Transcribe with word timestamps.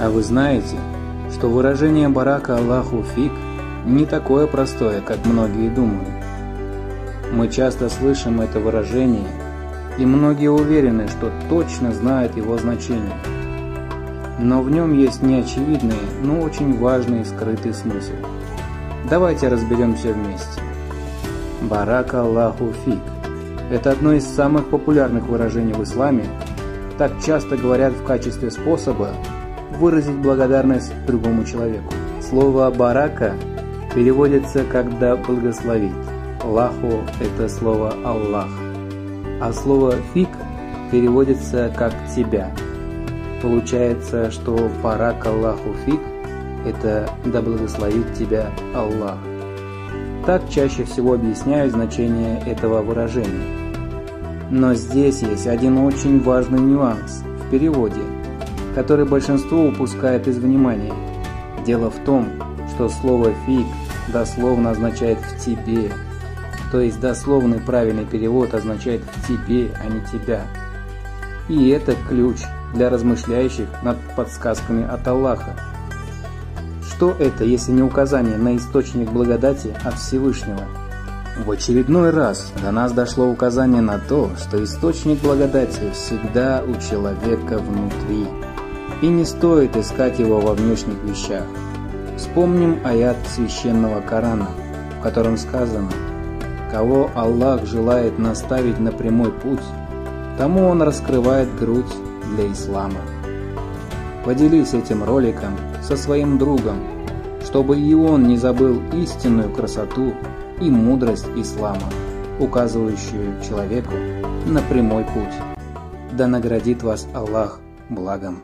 А 0.00 0.10
вы 0.10 0.22
знаете, 0.22 0.76
что 1.32 1.48
выражение 1.48 2.08
барака 2.08 2.56
Аллаху 2.56 3.02
фиг 3.02 3.32
не 3.84 4.06
такое 4.06 4.46
простое, 4.46 5.00
как 5.00 5.26
многие 5.26 5.70
думают. 5.70 6.08
Мы 7.32 7.48
часто 7.48 7.88
слышим 7.88 8.40
это 8.40 8.60
выражение, 8.60 9.26
и 9.98 10.06
многие 10.06 10.52
уверены, 10.52 11.08
что 11.08 11.32
точно 11.48 11.92
знают 11.92 12.36
его 12.36 12.56
значение. 12.58 13.16
Но 14.38 14.62
в 14.62 14.70
нем 14.70 14.96
есть 14.96 15.20
неочевидный, 15.20 15.98
но 16.22 16.40
очень 16.40 16.78
важный 16.78 17.24
скрытый 17.24 17.74
смысл. 17.74 18.12
Давайте 19.10 19.48
разберем 19.48 19.96
все 19.96 20.12
вместе. 20.12 20.62
Барак 21.62 22.14
Аллаху 22.14 22.72
фиг– 22.84 23.00
это 23.72 23.90
одно 23.90 24.12
из 24.12 24.24
самых 24.24 24.68
популярных 24.68 25.26
выражений 25.26 25.72
в 25.72 25.82
исламе, 25.82 26.24
так 26.98 27.12
часто 27.24 27.56
говорят 27.56 27.94
в 27.94 28.04
качестве 28.04 28.52
способа 28.52 29.10
выразить 29.72 30.16
благодарность 30.16 30.92
другому 31.06 31.44
человеку. 31.44 31.92
Слово 32.20 32.70
«барака» 32.70 33.34
переводится 33.94 34.64
как 34.64 34.98
«да 34.98 35.16
благословить». 35.16 35.92
Лаху– 36.44 37.00
это 37.20 37.48
слово 37.48 37.94
«Аллах». 38.04 38.48
А 39.40 39.52
слово 39.52 39.94
«фик» 40.14 40.28
переводится 40.90 41.72
как 41.76 41.92
«тебя». 42.14 42.50
Получается, 43.42 44.30
что 44.30 44.68
«барак 44.82 45.26
Аллаху 45.26 45.74
фик»– 45.84 46.00
это 46.66 47.08
«да 47.24 47.40
благословит 47.40 48.14
тебя 48.14 48.50
Аллах». 48.74 49.18
Так 50.26 50.42
чаще 50.50 50.84
всего 50.84 51.14
объясняют 51.14 51.72
значение 51.72 52.42
этого 52.44 52.82
выражения. 52.82 53.46
Но 54.50 54.74
здесь 54.74 55.22
есть 55.22 55.46
один 55.46 55.78
очень 55.78 56.20
важный 56.22 56.60
нюанс 56.60 57.22
в 57.46 57.50
переводе– 57.50 58.00
который 58.78 59.04
большинство 59.04 59.64
упускает 59.64 60.28
из 60.28 60.38
внимания. 60.38 60.94
Дело 61.66 61.90
в 61.90 61.98
том, 62.04 62.28
что 62.72 62.88
слово 62.88 63.32
«фиг» 63.44 63.66
дословно 64.12 64.70
означает 64.70 65.18
«в 65.18 65.44
тебе», 65.44 65.90
то 66.70 66.80
есть 66.80 67.00
дословный 67.00 67.58
правильный 67.58 68.04
перевод 68.04 68.54
означает 68.54 69.00
«в 69.02 69.26
тебе», 69.26 69.72
а 69.82 69.88
не 69.88 70.00
«тебя». 70.12 70.42
И 71.48 71.70
это 71.70 71.96
ключ 72.08 72.36
для 72.72 72.88
размышляющих 72.88 73.66
над 73.82 73.96
подсказками 74.14 74.88
от 74.88 75.08
Аллаха. 75.08 75.56
Что 76.88 77.16
это, 77.18 77.42
если 77.42 77.72
не 77.72 77.82
указание 77.82 78.36
на 78.36 78.56
источник 78.56 79.10
благодати 79.10 79.74
от 79.84 79.94
Всевышнего? 79.94 80.62
В 81.44 81.50
очередной 81.50 82.10
раз 82.10 82.52
до 82.62 82.70
нас 82.70 82.92
дошло 82.92 83.26
указание 83.26 83.80
на 83.80 83.98
то, 83.98 84.30
что 84.38 84.62
источник 84.62 85.20
благодати 85.20 85.90
всегда 85.92 86.62
у 86.64 86.80
человека 86.80 87.58
внутри 87.58 88.28
и 89.00 89.06
не 89.08 89.24
стоит 89.24 89.76
искать 89.76 90.18
его 90.18 90.40
во 90.40 90.54
внешних 90.54 91.02
вещах. 91.04 91.44
Вспомним 92.16 92.78
аят 92.84 93.16
священного 93.28 94.00
Корана, 94.00 94.48
в 94.98 95.02
котором 95.02 95.36
сказано 95.36 95.90
«Кого 96.70 97.10
Аллах 97.14 97.64
желает 97.64 98.18
наставить 98.18 98.80
на 98.80 98.92
прямой 98.92 99.30
путь, 99.30 99.62
тому 100.36 100.66
Он 100.68 100.82
раскрывает 100.82 101.48
грудь 101.58 101.92
для 102.36 102.52
ислама». 102.52 103.00
Поделись 104.24 104.74
этим 104.74 105.04
роликом 105.04 105.56
со 105.80 105.96
своим 105.96 106.38
другом, 106.38 106.78
чтобы 107.44 107.78
и 107.78 107.94
он 107.94 108.24
не 108.24 108.36
забыл 108.36 108.82
истинную 108.92 109.50
красоту 109.50 110.12
и 110.60 110.70
мудрость 110.70 111.28
ислама, 111.36 111.88
указывающую 112.38 113.40
человеку 113.48 113.94
на 114.46 114.60
прямой 114.60 115.04
путь. 115.04 115.34
Да 116.12 116.26
наградит 116.26 116.82
вас 116.82 117.06
Аллах 117.14 117.60
благом. 117.88 118.42